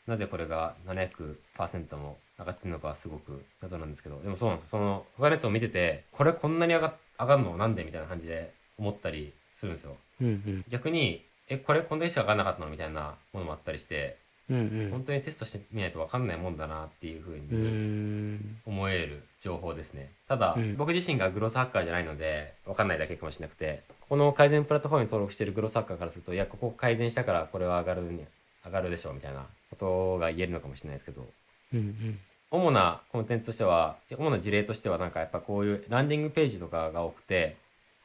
[0.07, 4.69] なぜこれが700%も上がってるのかはすごく謎なんですけど、でもそうなんですよ。
[4.71, 9.97] その他のやつを見てて、これこんなに上が上がるのなんでみたいな感じで思ったりするんですよ。
[10.21, 20.12] うんうん逆に、え、これこんだけしか上がらなかったのみたいなものもあったりして、うんうん本当にテストしてみないと分かんないもんだなっていうふうにん思える情報ですね。
[20.29, 28.25] ただ、うん僕自身がグロスハッカーじゃないので分かんないだけかもしれなくて、この改善プラットフォームに登録しているグロスハッカーからすると、いや、ここ改善したからこれは上がるに
[28.64, 31.26] 上がるでしょうみたいなことが言えるのかもしれないですけど、
[31.72, 32.18] うんうん。
[32.50, 37.57] 主なコンテンツとしては主な事例としてはなんかやっぱこういうランディングページとかが多くて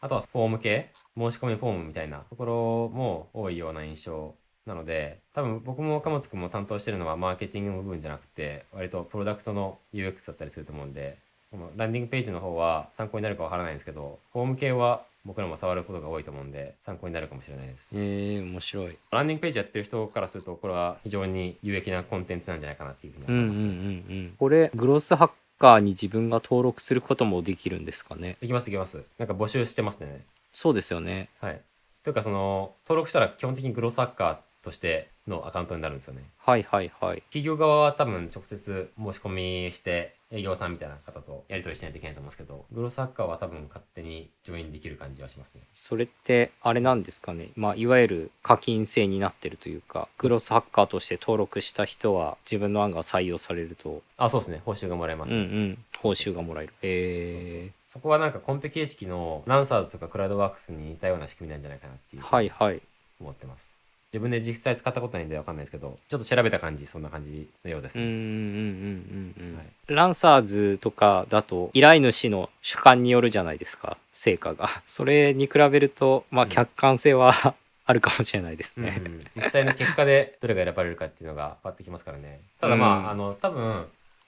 [0.01, 4.33] あとはフォーム系申し込みフォームみたいなところも多いような印象
[4.65, 11.17] なので多分僕も岡本君も担当してるのはマーケティングの部分じゃなくて割とプロダクトの UX だったりすると思うんで
[11.51, 17.91] このランディングページの方は参考になるかわからないんですけどフォーム系は僕らも触ることが多いと思うんで参考になるかもしれないです。
[17.95, 18.97] えー、面白い。
[19.11, 23.65] ランディングページやってる人からするとこれは非常に有益なコンテンツなんじゃないかなっていうふうにうんうんうん思いますね、
[24.09, 24.35] うん。
[24.37, 28.37] これグロスハッカーに自分が登録することもできるんですかね？
[28.41, 29.03] できますできます。
[29.19, 30.25] なんか募集してますね。
[30.51, 31.29] そうですよね。
[31.39, 31.61] はい。
[32.03, 36.23] というかその登録したら基本的にグロスハッカーとしてのアカウントになるんですよね。
[36.39, 37.21] はいはいはい。
[37.27, 45.61] 企業側は多分直接申し込みして営業さんみたいな方とやり取りしないといけないと思うんですけど、グロスハッカーは多分勝手にジョインできる感じはしますね。
[45.75, 47.49] それってあれなんですかね？
[47.55, 54.01] まあいわゆる課金制になってるというかグロスハッカーとして登録した人は自分の案が採用されると。
[54.17, 54.61] あ、そうですね。
[54.65, 55.77] 報酬がもらえます、うんうん。
[55.97, 56.73] 報酬がもらえる。
[56.81, 62.81] えそこはなんかコンペ形式のランサーズとかクラウドワークスに似たような仕組みなんじゃないかなっていうー、はいはい。
[63.19, 63.75] 思ってます。
[64.13, 68.03] 自分で実際使ったことないんでわかんないですけど、ちょっと調べた感じ、そんな感じのようですね。
[68.03, 69.65] うんうんうんうんうん、はい。
[69.87, 74.67] ランサーズとかだと依頼主の主観によるじゃないですか成果が。
[74.85, 76.49] それに比べるとまあうん。
[76.49, 77.31] 客観性は
[77.85, 79.19] あるかもしれないですうんうね、ん。
[79.33, 82.39] 実際の結果でどれが選ばれるかっていうのが変わってきますからね。
[82.59, 83.09] ただまあ,、うん。
[83.11, 83.87] あの多分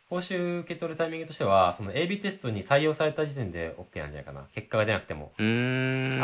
[0.10, 4.46] 報酬受け取るタイミングとしてはその AB テストに採用された時点で OK なんじゃないかな。
[4.54, 5.34] 結果が出なくても。
[5.38, 5.44] あ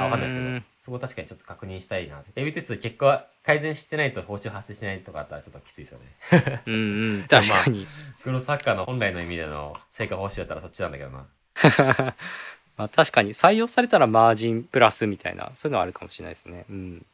[0.04, 2.24] わかんないですけどそこ確かにちょっと確認したいな。
[2.36, 6.62] AB テストで結果改善してないと報酬発生しないとかあったらちょっときついですよね。
[6.66, 7.24] うんうん。
[7.30, 7.86] 確かに、
[8.24, 11.28] グロスハッカーの本来の意味での成果報酬だったらそっちなんだけどな。
[12.76, 16.66] まあ確かに採用されたらマージンプラスみたいなそういうのはあるかもしれないですね。
[16.70, 17.06] うん。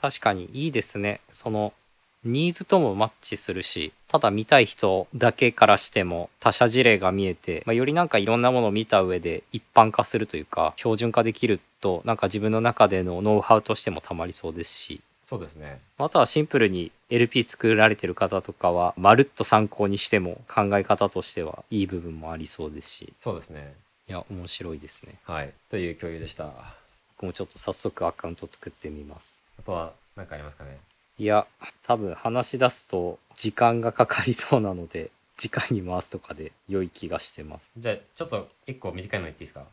[0.00, 1.20] 確かにいいですね。
[1.30, 1.74] その
[2.24, 15.00] ニーズともマッチするしただ見たい人だけからしても他社事例が見えて、まあ、よりなんかいろんなものを見た上で一般化するというか標準化できるとなんか自分の中でのノウハウとしてもたまりそうですし。
[15.24, 15.78] そうですね。
[15.98, 23.12] あとはシンプルに LP 作られてる方とかはまるっと参考にしても考え方としてはいい部分もありそうですし。
[23.20, 23.74] そうですね。
[24.08, 25.14] いや面白いですね。
[25.24, 25.52] はい。
[25.70, 26.46] という共有でした。
[26.46, 26.74] あ
[27.16, 29.38] 僕もちょっと早速アカウント作ってみます。
[29.64, 30.78] とは何かありますかね？
[31.18, 31.46] いや
[31.82, 37.70] 多分話し出すと時間がかかりそうなので 次回に回すとかで良い気がしてます。
[37.78, 39.64] じゃあちょっと一個短いの言っていいですか？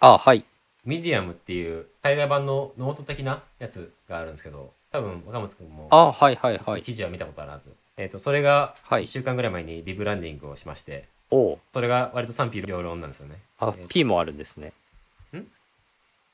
[0.00, 0.44] あはい。
[0.84, 6.82] ミディアムっていう海外版のノート的なやつがあるんですけど多分若松君もあはいはいはい。
[6.82, 9.02] 記事は見たことあるはず、えっ、とそれがはい。
[9.04, 11.58] 1週間ぐらい前にリブランディングをしましておう。
[11.72, 13.40] それが割と賛否両論なんですよね。
[13.58, 14.72] あえー P もあるんですね。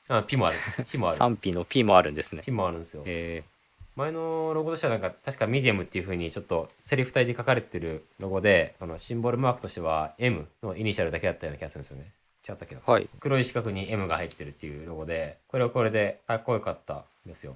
[0.07, 0.57] あ 否もある。
[0.91, 1.17] 否もある。
[1.17, 2.41] 賛否の 否もあるんですね。
[2.45, 3.03] 否もあるんですよ。
[3.05, 3.43] え
[3.95, 12.11] 前のロゴとしてはなんか確かミディアムっていう風にちょっとセリフ体で書かれてるロゴであのシンボルマークとしては M のイニシャルだけだったような気がするんですよね。
[12.47, 13.09] 違ったっけどーはい。
[13.19, 17.55] 黒い四角に M が入ってるっていうロゴでこれはこれでかっこよかったんですよ。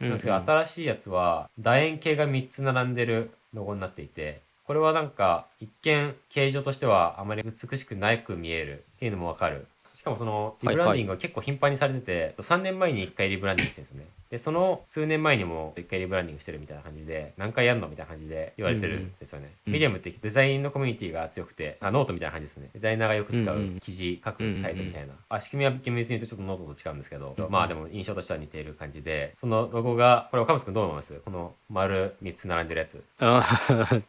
[0.00, 9.66] なんですけど、うんうん新しいやつは楕円形が3つ並んでるロゴになっていてこれはなんか一見形状としてはあまり美しくなく見えるっていうのもわかる。
[9.75, 9.75] し
[10.06, 14.06] かもそのリブランディングが結構頻繁にされてて、3年前に1回リブランディングしてるんですよね。
[14.30, 22.70] でその数年前にも1回リブランディングしてるみたいな感じで何回やるのみたいな感じで言われてるんですよね、うんミディアムってデザインのコミュニティが強くてあノートみたいな感じですね。
[22.74, 31.20] デザイナーがよく使うんうんう記事書くサイトみたいな、あ仕組みは厳密に言うとちょっとノートと違うんですけど、まあでも印象としては似ている感じでそのロゴがこれ岡本君どう思います？
[31.24, 33.04] この丸3つ並んでるやつ。
[33.20, 33.46] あ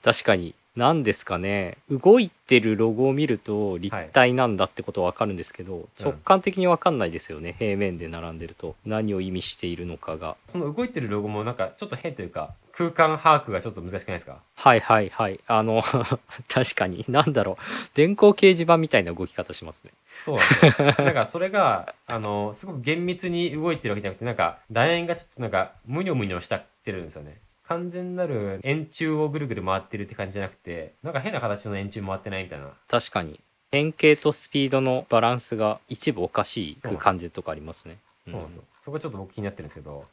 [0.04, 1.78] 確かに何ですかね。
[1.90, 8.76] 動いてるロゴを見ると立体なんだってことは分かるんですけど、直感的に分かんないですよね、平面で並んでると。
[8.86, 10.36] 何を意味しているのかが。
[10.46, 14.38] その動いてるロゴもなんかちょっと変というか空間把握がちょっと難しくないですか？
[14.56, 15.40] はいはいはい。
[15.48, 15.82] あの
[16.48, 17.04] 確かに。
[17.10, 17.64] 何だろう。
[17.96, 19.92] 電光掲示板みたいな動き方しますね。
[20.24, 21.06] そうなんですよ。
[21.06, 27.38] なんかそれがあのすごく厳密に動いてるわけじゃなくてなんか楕円がちょっとなんかムニョムニョしたってるんですよね
[27.68, 32.70] 完全なる円柱をぐるぐる回ってるって感じじゃなくてなんか変な形の円柱回ってないみたいな。
[32.88, 33.40] 確かに。
[33.72, 37.98] 円形とスピードのバランスが一部おかしい感じとかありますね。
[38.26, 40.06] そうなんですよ、そこちょっと僕気になってるんですけど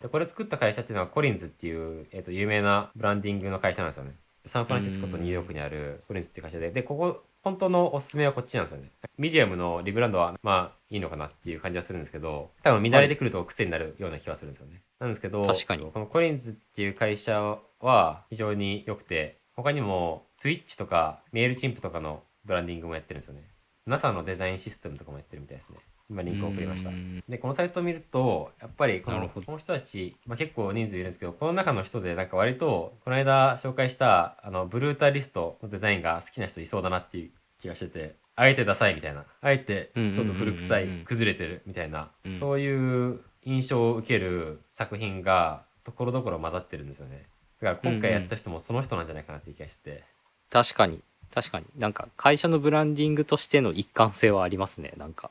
[0.00, 4.12] でこれ作った会社っていうのはコリンズっていう、えー、と有名なブランディングの会社なんですよね。
[4.46, 8.90] サンフランシスコとニューヨークにある COLLINS っていう会社ででここ本当のおすすめはこっちなんですよね。
[9.16, 15.90] ミディアムのリブランドはまあいいのかなっていう感じはするんですけど多分見慣れてくると癖になるような気はするんですよね、なんですけど確かに。
[15.90, 23.42] この COLLINS っていう会社は非常に良くて他にも Twitch とか Mailchimp とかのブランディングもやってるんですよね。
[23.86, 25.78] NASA のデザインシステムとかもやってるみたいですね。
[26.10, 26.90] 今リンクを送りました。
[26.90, 27.22] うん。
[27.28, 37.30] でこのサイトを見るとやっぱりこのこの人たち、まあ、結構人数いるんですけどこの中の人でなんか割とこの間紹介したあのブルータリストのデザインが好きな人いそうだなっていう
[37.60, 39.24] 気がしててあえてダサいみたいな。
[39.40, 42.38] あえてちょっと古臭い崩れてるみたいな、うん。
[42.38, 47.26] そういう印象を受ける作品がところどころ混ざってるんですよね。
[47.60, 50.04] だから今回やった人もその人なんじゃないかなって気がしてて、
[50.50, 51.00] 確かに。
[51.32, 51.66] 確かに。
[51.76, 54.92] なんか会社のブランディングとしての一貫性はありますね。
[54.96, 55.30] なんか。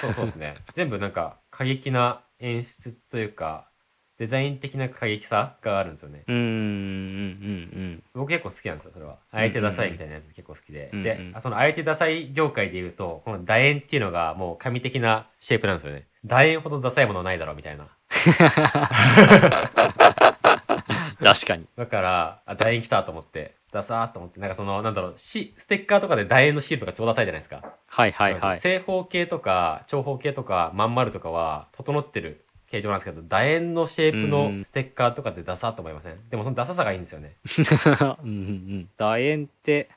[0.00, 0.56] そうそうですね。
[0.72, 3.66] 全部なんか過激な演出というか
[4.20, 6.24] デザイン的な過激さがあるんですよね。
[6.28, 6.46] うーんうんう
[7.96, 9.16] ん僕結構好きなんですよそれは。
[9.32, 16.04] あえてダサいみたいなやつ結構好きで、うんうんでそのあえてダサい業界でいうとこの楕円っていうのがもう神的なシェイプなんですよね。
[16.26, 17.88] 楕円ほどダサいものないだろうみたいな。
[21.22, 21.64] 確かに。
[21.78, 34.30] だからあ楕円来たと思ってダサーと思ってなんかそのなんだろうしステッカーとかで楕円のシールとか超ダサいじゃないですかはいはいはい正方形とか長方形とかまん丸とかは整ってる形状なんですけど楕円のシェイプうん。
[34.30, 36.16] のステッカーとかってダサーと思いません？
[36.30, 37.36] でもそのダサさがいいんですよね。
[38.22, 38.32] うんうんう
[38.78, 38.88] ん。
[38.96, 39.88] 楕円って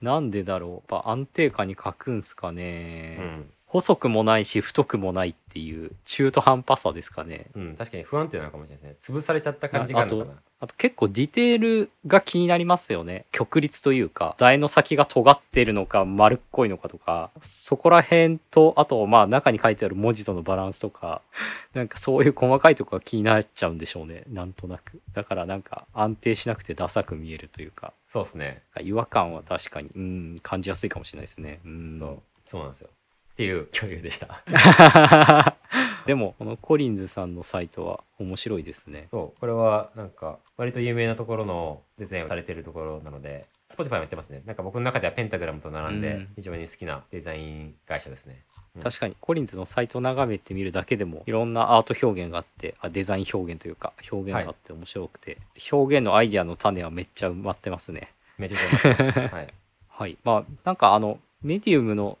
[0.00, 0.70] なんでだろう？
[0.92, 3.50] やっぱ安定感に書くんすかね、うん。
[3.66, 13.24] 細くもないし太くもないっていう中途半端さですかねうん、確かに不安定なのかもしれないですね潰されちゃった感じがあるのかなあと結構ディテールが気になりますよね。
[13.32, 21.22] 曲率というか楕円の先が尖ってるのか丸っこいのかとかそこら辺とあとまあ中に書いてある文字とのバランスとか
[21.72, 24.24] なんかそういう細かいとこが気になっちゃうんでしょうね。
[24.28, 25.00] なんとなく。
[25.14, 27.94] だからなんか安定しなくてダサく見えるというか。
[28.06, 31.60] そうですね、違和感は確かにうん感じやすいかもしれないですね。
[31.64, 31.98] うん。
[31.98, 32.22] そう。
[32.44, 32.90] そうなんですよ。
[33.32, 34.42] っていう共有でした
[36.06, 39.08] でもこのコリンズさんのサイトは面白いですね。
[39.10, 44.42] そうこれはなんか割と有名なところのデザインをされてるところなので Spotify もやってますね。
[44.46, 46.28] なんか僕の中ではペンタグラムと並んでうん。
[46.36, 48.42] 非常に好きなデザイン会社ですね、
[48.76, 48.82] うん。
[48.82, 55.38] 確かにコリンズのサイトを眺めてみるだけでもいろんなアート表現があってあデザイン表現というか表現があって面白くて、
[55.70, 58.12] 表現のアイディアの種はめっちゃ埋まってますね。
[58.38, 59.48] めちゃくちゃ思ってます、はい、
[59.88, 60.18] はい。
[60.24, 62.18] まあなんかあのメディウムの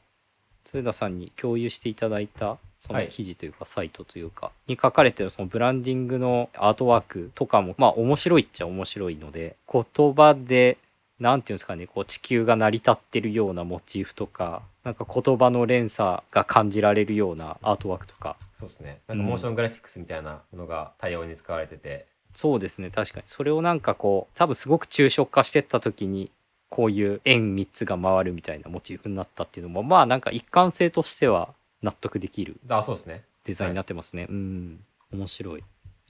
[0.64, 10.78] 鶴田さんに共有していただいたその記事というかサイトというか、に書かれてるそのブランディングのアートワークとかもまあ面白いっちゃ面白いので言葉で
[11.20, 18.36] なんていうんですかねこう地球が成り立ってるようなモチーフとかなんか言葉の連鎖が感じられるようなアートワークとか。
[18.58, 19.00] そうですね。
[19.06, 22.90] なんかモーショングラフィックスみたいなものが多様に使われてて、そうですね。
[22.90, 23.24] 確かに。
[23.26, 26.30] それをなんかこう多分すごく抽象化してった時に
[26.70, 31.50] こういう円3つが回るみたいなモチーフになったっていうのもまあなんか一貫性としては
[31.82, 33.24] 納得できるあそうですね。
[33.44, 34.84] デザインになってますね、うん。
[35.12, 35.64] 面白い。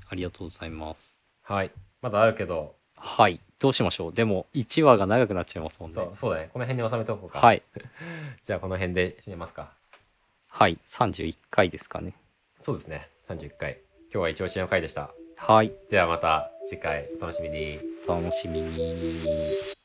[0.08, 1.20] ありがとうございます。
[1.42, 1.70] はい。
[2.02, 2.74] まだあるけど。
[2.96, 3.40] はい。
[3.58, 4.12] どうしましょう。
[4.12, 5.94] でも1話が長くなっちゃいますもんね。
[5.94, 6.50] そうそうだね。
[6.52, 7.38] この辺に収めておこうか。
[7.38, 7.62] はい。
[8.42, 9.72] じゃあこの辺で締めますか。
[10.48, 10.78] はい。
[10.82, 12.14] 31回ですかね。
[12.60, 13.08] そうですね。
[13.28, 13.78] 31回
[14.12, 15.12] 今日は一押しの回でした。
[15.36, 15.72] はい。
[15.88, 17.08] ではまた次回。
[17.16, 17.78] お楽しみに。
[18.06, 19.79] お楽しみに